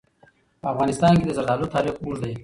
په 0.61 0.67
افغانستان 0.73 1.13
کې 1.19 1.25
د 1.27 1.31
زردالو 1.37 1.71
تاریخ 1.75 1.95
اوږد 1.99 2.21
دی. 2.23 2.33